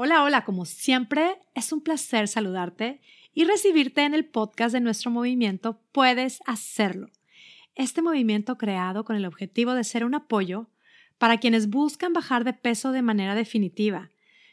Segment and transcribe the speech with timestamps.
[0.00, 3.00] Hola, hola, como siempre, es un placer saludarte
[3.34, 7.08] y recibirte en el podcast de nuestro movimiento Puedes Hacerlo.
[7.74, 10.68] Este movimiento creado con el objetivo de ser un apoyo
[11.18, 14.08] para quienes buscan bajar de peso de manera definitiva.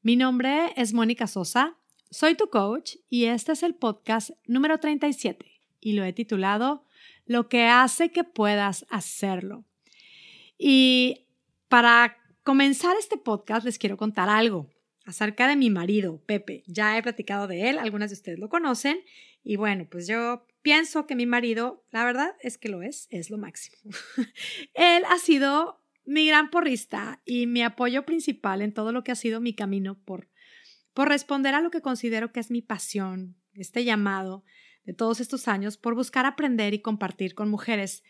[0.00, 1.76] Mi nombre es Mónica Sosa,
[2.10, 6.86] soy tu coach y este es el podcast número 37 y lo he titulado
[7.26, 9.64] Lo que hace que puedas hacerlo.
[10.56, 11.26] Y
[11.68, 14.70] para comenzar este podcast les quiero contar algo
[15.06, 16.64] acerca de mi marido, Pepe.
[16.66, 18.98] Ya he platicado de él, algunas de ustedes lo conocen.
[19.42, 23.30] Y bueno, pues yo pienso que mi marido, la verdad es que lo es, es
[23.30, 23.76] lo máximo.
[24.74, 29.16] él ha sido mi gran porrista y mi apoyo principal en todo lo que ha
[29.16, 30.28] sido mi camino por,
[30.92, 34.44] por responder a lo que considero que es mi pasión, este llamado
[34.84, 38.02] de todos estos años por buscar aprender y compartir con mujeres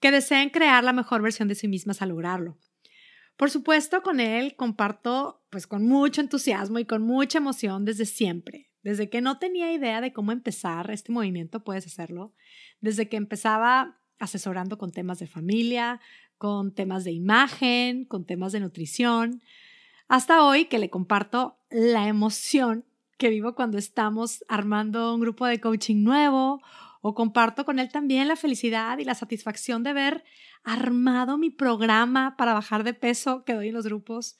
[0.00, 2.58] que deseen crear la mejor versión de sí mismas al lograrlo.
[3.36, 8.70] Por supuesto, con él comparto pues con mucho entusiasmo y con mucha emoción desde siempre.
[8.82, 12.32] Desde que no tenía idea de cómo empezar este movimiento, puedes hacerlo.
[12.80, 16.00] Desde que empezaba asesorando con temas de familia,
[16.38, 19.42] con temas de imagen, con temas de nutrición,
[20.08, 22.84] hasta hoy que le comparto la emoción
[23.18, 26.60] que vivo cuando estamos armando un grupo de coaching nuevo
[27.02, 30.24] o comparto con él también la felicidad y la satisfacción de ver
[30.62, 34.38] armado mi programa para bajar de peso que doy en los grupos.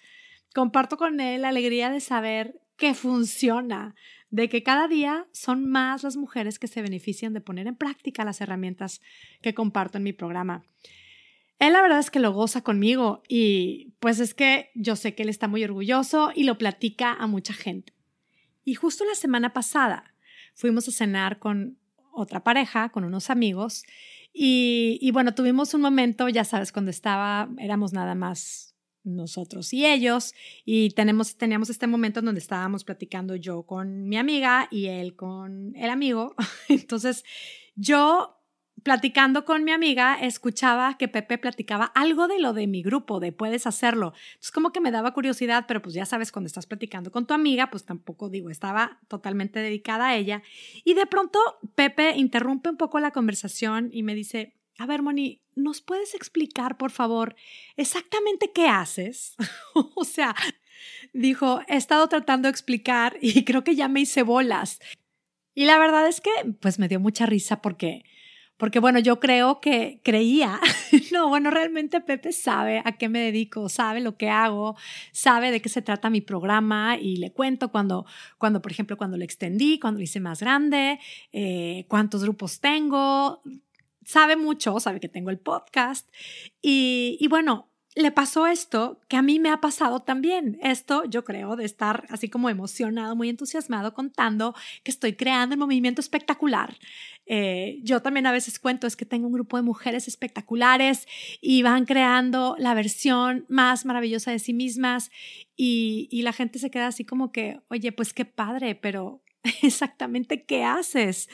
[0.55, 3.97] Comparto con él la alegría de saber que funciona,
[4.31, 8.25] de que cada día son más las mujeres que se benefician de poner en práctica
[8.25, 9.03] las herramientas
[9.43, 10.65] que comparto en mi programa.
[11.59, 15.25] Él la verdad es que lo goza conmigo y pues es que yo sé que
[15.25, 17.93] él está muy orgulloso y lo platica a mucha gente.
[18.65, 20.15] Y justo la semana pasada
[20.55, 21.79] fuimos a cenar con
[22.13, 23.85] otra pareja, con unos amigos,
[24.35, 30.33] y, bueno, tuvimos un momento, ya sabes, cuando estaba, éramos nada más nosotros y ellos,
[30.65, 35.17] y tenemos, teníamos este momento en donde estábamos platicando yo con mi amiga y él
[35.17, 36.35] con el amigo.
[36.69, 37.25] Entonces,
[37.75, 38.42] yo
[38.83, 43.33] platicando con mi amiga, escuchaba que Pepe platicaba algo de lo de mi grupo, de
[43.33, 44.13] puedes hacerlo.
[44.33, 47.35] Entonces, como que me daba curiosidad, pero pues ya sabes, cuando estás platicando con tu
[47.35, 50.42] amiga, pues tampoco digo, estaba totalmente dedicada a ella.
[50.85, 51.39] Y de pronto,
[51.74, 56.77] Pepe interrumpe un poco la conversación y me dice, a ver, Moni, ¿nos puedes explicar,
[56.77, 57.36] por favor,
[57.77, 59.36] exactamente qué haces?
[59.95, 60.35] o sea,
[61.13, 64.80] dijo, he estado tratando de explicar y creo que ya me hice bolas.
[65.55, 66.30] Y la verdad es que,
[66.61, 68.05] pues me dio mucha risa porque
[68.62, 70.61] porque bueno, yo creo que creía,
[71.12, 74.77] no, bueno, realmente Pepe sabe a qué me dedico, sabe lo que hago,
[75.11, 78.06] sabe de qué se trata mi programa y le cuento cuando,
[78.39, 81.00] cuando por ejemplo, cuando lo extendí, cuando lo hice más grande,
[81.33, 83.42] eh, cuántos grupos tengo,
[84.05, 86.08] sabe mucho, sabe que tengo el podcast
[86.61, 90.58] y, y bueno, le pasó esto que a mí me ha pasado también.
[90.63, 95.61] Esto yo creo de estar así como emocionado, muy entusiasmado contando que estoy creando un
[95.61, 96.79] movimiento espectacular.
[97.27, 101.07] Eh, yo también a veces cuento es que tengo un grupo de mujeres espectaculares
[101.41, 105.11] y van creando la versión más maravillosa de sí mismas
[105.55, 109.23] y, y la gente se queda así como que, oye, pues qué padre, pero
[109.63, 111.29] exactamente qué haces.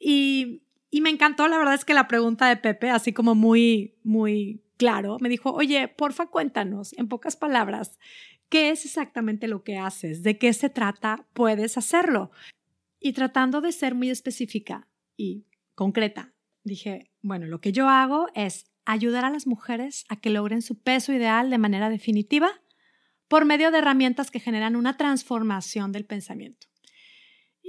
[0.00, 3.94] Y, y me encantó, la verdad es que la pregunta de Pepe, así como muy,
[4.04, 7.98] muy claro, me dijo, oye, porfa, cuéntanos, en pocas palabras,
[8.48, 10.22] ¿qué es exactamente lo que haces?
[10.22, 11.26] ¿De qué se trata?
[11.34, 12.30] ¿Puedes hacerlo?
[12.98, 15.44] Y tratando de ser muy específica y
[15.74, 16.32] concreta,
[16.64, 20.80] dije, bueno, lo que yo hago es ayudar a las mujeres a que logren su
[20.80, 22.62] peso ideal de manera definitiva
[23.28, 26.67] por medio de herramientas que generan una transformación del pensamiento.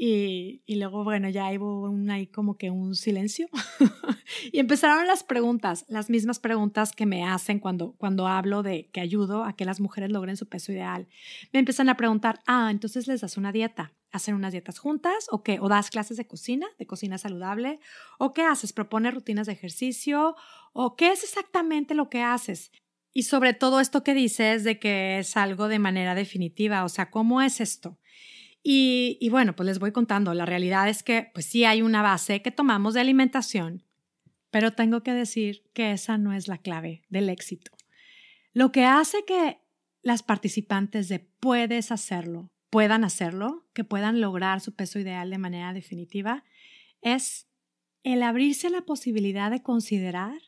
[0.01, 1.93] Y, luego, bueno, ya hubo
[2.31, 3.49] como que un silencio.
[4.53, 9.01] y empezaron las preguntas, las mismas preguntas que me hacen cuando, cuando hablo de que
[9.01, 11.09] ayudo a que las mujeres logren su peso ideal.
[11.51, 13.93] Me empiezan a preguntar, ah, entonces les das una dieta.
[14.09, 15.27] ¿Hacen unas dietas juntas?
[15.31, 15.59] ¿O qué?
[15.59, 17.81] ¿O das clases de cocina, de cocina saludable?
[18.19, 18.71] ¿O qué haces?
[18.71, 20.37] ¿Propones rutinas de ejercicio?
[20.71, 22.71] ¿O qué es exactamente lo que haces?
[23.11, 27.11] Y sobre todo esto que dices de que es algo de manera definitiva, o sea,
[27.11, 27.99] ¿cómo es esto?
[28.61, 30.33] Y, bueno, pues les voy contando.
[30.33, 33.83] La realidad es que pues sí hay una base que tomamos de alimentación,
[34.51, 37.71] pero tengo que decir que esa no es la clave del éxito.
[38.53, 39.59] Lo que hace que
[40.01, 45.73] las participantes de puedes hacerlo, puedan hacerlo, que puedan lograr su peso ideal de manera
[45.73, 46.43] definitiva,
[47.01, 47.47] es
[48.03, 50.39] el abrirse la posibilidad de considerar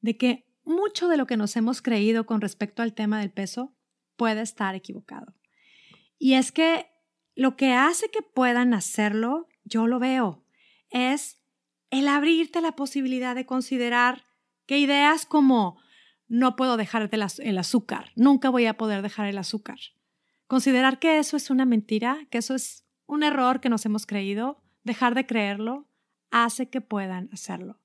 [0.00, 3.74] de que mucho de lo que nos hemos creído con respecto al tema del peso
[4.16, 5.34] puede estar equivocado.
[6.18, 6.86] Y es que
[7.36, 10.42] lo que hace que puedan hacerlo, yo lo veo,
[10.90, 11.38] es
[11.90, 14.24] el abrirte la posibilidad de considerar
[14.66, 15.78] que ideas como
[16.26, 19.78] no puedo dejar el azúcar, nunca voy a poder dejar el azúcar,
[20.46, 24.62] Considerar que eso es una mentira, que eso es un error que nos hemos creído,
[24.84, 25.88] dejar de creerlo,
[26.30, 27.80] hace que puedan hacerlo.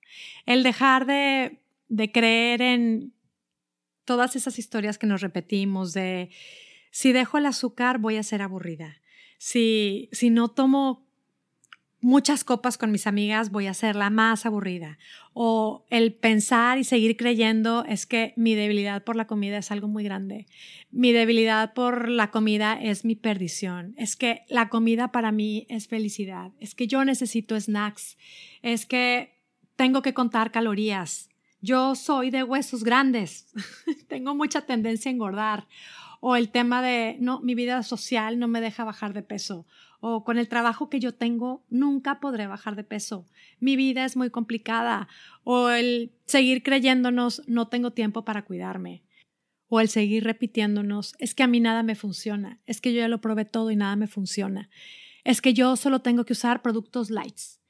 [0.46, 3.14] El dejar de, de creer en
[4.06, 6.30] todas esas historias que nos repetimos de
[6.92, 9.01] si dejo el azúcar voy a ser aburrida.
[9.44, 11.04] Si, si no tomo
[12.00, 15.00] muchas copas con mis amigas voy a ser la más aburrida.
[15.34, 19.88] O el pensar y seguir creyendo es que mi debilidad por la comida es algo
[19.88, 20.46] muy grande.
[20.92, 23.96] Mi debilidad por la comida es mi perdición.
[23.98, 26.52] Es que la comida para mí es felicidad.
[26.60, 28.20] Es que yo necesito snacks.
[28.62, 29.40] Es que
[29.76, 31.32] tengo que contar calorías.
[31.62, 33.52] Yo soy de huesos grandes.
[34.08, 35.68] tengo mucha tendencia a engordar.
[36.22, 39.66] O el tema de, no, mi vida social no me deja bajar de peso
[40.02, 43.26] o con el trabajo que yo tengo nunca podré bajar de peso,
[43.60, 45.08] mi vida es muy complicada,
[45.44, 49.04] o el seguir creyéndonos no tengo tiempo para cuidarme,
[49.68, 53.08] o el seguir repitiéndonos es que a mí nada me funciona, es que yo ya
[53.08, 54.70] lo probé todo y nada me funciona,
[55.24, 57.61] es que yo solo tengo que usar productos lights.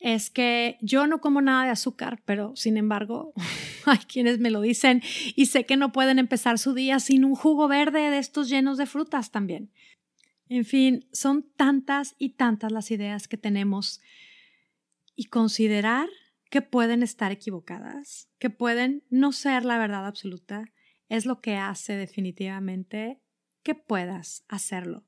[0.00, 3.32] Es que yo no como nada de azúcar, pero sin embargo
[3.86, 5.02] hay quienes me lo dicen
[5.34, 8.78] y sé que no pueden empezar su día sin un jugo verde de estos llenos
[8.78, 9.70] de frutas también.
[10.48, 14.00] En fin, son tantas y tantas las ideas que tenemos
[15.14, 16.08] y considerar
[16.48, 20.72] que pueden estar equivocadas, que pueden no ser la verdad absoluta,
[21.08, 23.20] es lo que hace definitivamente
[23.62, 25.04] que puedas hacerlo.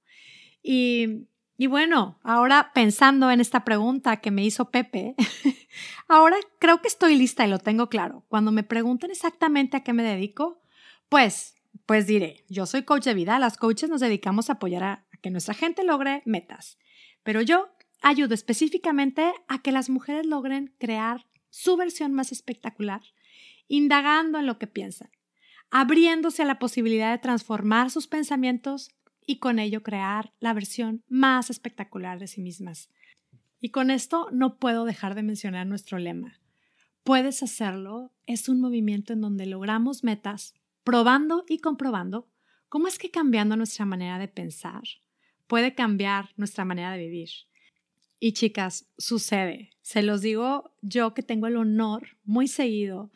[0.62, 1.28] Y,
[1.60, 5.14] y bueno, ahora pensando en esta pregunta que me hizo Pepe,
[6.08, 8.24] ahora creo que estoy lista y lo tengo claro.
[8.28, 10.62] Cuando me preguntan exactamente a qué me dedico,
[11.10, 15.06] pues, pues diré, yo soy coach de vida, las coaches nos dedicamos a apoyar a,
[15.20, 16.78] que nuestra gente logre metas.
[17.24, 17.68] Pero yo
[18.00, 23.02] ayudo específicamente a que las mujeres logren crear su versión más espectacular,
[23.68, 25.10] indagando en lo que piensan,
[25.70, 28.92] abriéndose a la posibilidad de transformar sus pensamientos
[29.31, 32.91] y con ello crear la versión más espectacular de sí mismas.
[33.61, 36.41] Y con esto no puedo dejar de mencionar nuestro lema.
[37.05, 42.27] Puedes hacerlo es un movimiento en donde logramos metas, probando y comprobando
[42.69, 44.82] cómo es que cambiando nuestra manera de pensar,
[45.47, 47.31] puede cambiar nuestra manera de vivir.
[48.19, 49.71] Y chicas, sucede.
[49.81, 53.12] Se los digo yo que tengo el honor muy seguido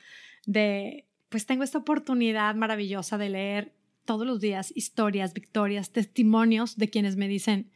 [0.47, 3.73] de, pues tengo esta oportunidad maravillosa de leer
[4.05, 7.71] todos los días historias, victorias, testimonios de quienes me dicen,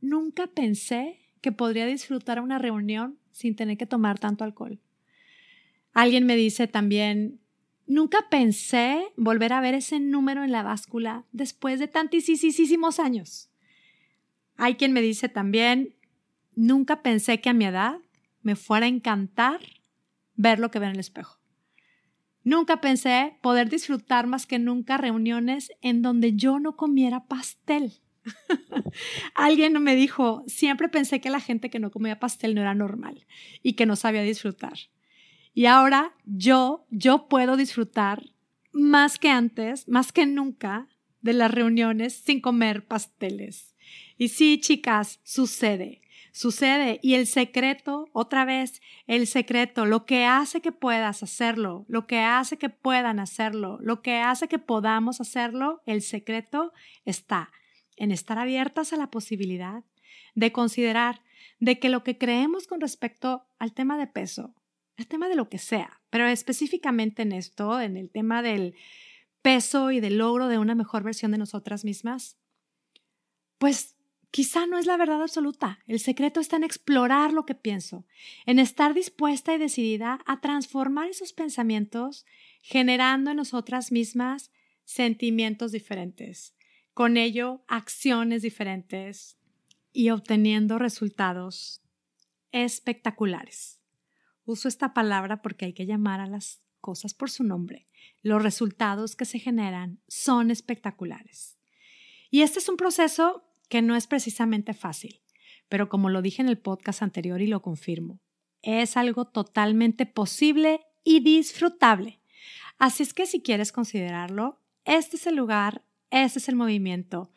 [0.00, 4.80] nunca pensé que podría disfrutar una reunión sin tener que tomar tanto alcohol.
[5.92, 7.40] Alguien me dice también,
[7.86, 13.50] nunca pensé volver a ver ese número en la báscula después de tantísimos años.
[14.56, 15.94] Hay quien me dice también,
[16.54, 17.98] nunca pensé que a mi edad
[18.42, 19.60] me fuera a encantar
[20.34, 21.38] ver lo que ve en el espejo.
[22.46, 27.94] Nunca pensé poder disfrutar más que nunca reuniones en donde yo no comiera pastel.
[29.34, 33.26] Alguien me dijo, siempre pensé que la gente que no comía pastel no era normal
[33.64, 34.74] y que no sabía disfrutar.
[35.54, 38.22] Y ahora yo, yo puedo disfrutar
[38.70, 40.86] más que antes, más que nunca,
[41.22, 43.74] de las reuniones sin comer pasteles.
[44.18, 46.00] Y sí, chicas, sucede,
[46.36, 47.00] sucede.
[47.02, 52.20] Y el secreto, otra vez, el secreto, lo que hace que puedas hacerlo, lo que
[52.20, 56.74] hace que puedan hacerlo, lo que hace que podamos hacerlo, el secreto
[57.06, 57.50] está
[57.96, 59.82] en estar abiertas a la posibilidad
[60.34, 61.22] de considerar
[61.58, 64.54] de que lo que creemos con respecto al tema de peso,
[64.98, 68.74] el tema de lo que sea, pero específicamente en esto, en el tema del
[69.40, 72.36] peso y del logro de una mejor versión de nosotras mismas,
[73.56, 73.95] pues
[74.36, 75.78] quizá no es la verdad absoluta.
[75.86, 78.04] El secreto está en explorar lo que pienso,
[78.44, 82.26] en estar dispuesta y decidida a transformar esos pensamientos,
[82.60, 84.50] generando en nosotras mismas
[84.84, 86.54] sentimientos diferentes,
[86.92, 89.38] con ello acciones diferentes
[89.90, 91.80] y obteniendo resultados
[92.52, 93.80] espectaculares.
[94.44, 97.88] Uso esta palabra porque hay que llamar a las cosas por su nombre.
[98.20, 101.56] Los resultados que se generan son espectaculares.
[102.30, 105.20] Y este es un proceso que no es precisamente fácil,
[105.68, 108.20] pero como lo dije en el podcast anterior y lo confirmo,
[108.62, 112.20] es algo totalmente posible y disfrutable.
[112.78, 117.30] Así es que si quieres considerarlo, este es el lugar, este es el movimiento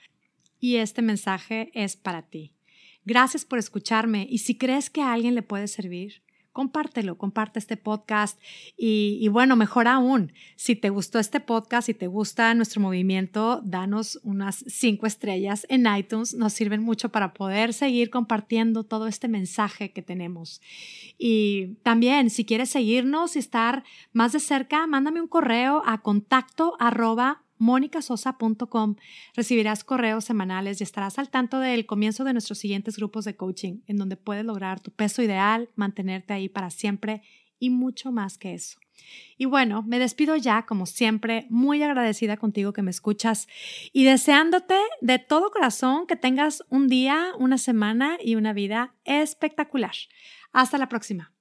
[0.59, 2.53] y este mensaje es para ti.
[3.05, 6.21] Gracias por escucharme y si crees que a alguien le puede servir,
[6.59, 8.37] compártelo, comparte este podcast
[8.75, 14.19] y, bueno, mejor aún, si te gustó este podcast, si te gusta nuestro movimiento, danos
[14.23, 19.93] unas cinco estrellas en iTunes, nos sirven mucho para poder seguir compartiendo todo este mensaje
[19.93, 20.59] que tenemos.
[21.17, 26.75] Y también, si quieres seguirnos y estar más de cerca, mándame un correo a contacto
[26.77, 28.95] arroba monicasosa.com
[29.35, 33.81] recibirás correos semanales y estarás al tanto del comienzo de nuestros siguientes grupos de coaching,
[33.85, 37.21] en donde puedes lograr tu peso ideal, mantenerte ahí para siempre
[37.59, 38.79] y mucho más que eso.
[39.37, 43.47] Y bueno, me despido ya, como siempre, muy agradecida contigo que me escuchas
[43.93, 49.93] y deseándote de todo corazón que tengas un día, una semana y una vida espectacular.
[50.51, 51.31] Hasta la próxima.